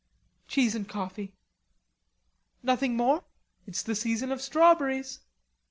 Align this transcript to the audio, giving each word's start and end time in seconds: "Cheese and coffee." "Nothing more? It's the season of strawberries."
"Cheese 0.47 0.73
and 0.73 0.89
coffee." 0.89 1.35
"Nothing 2.63 2.97
more? 2.97 3.23
It's 3.67 3.83
the 3.83 3.93
season 3.93 4.31
of 4.31 4.41
strawberries." 4.41 5.19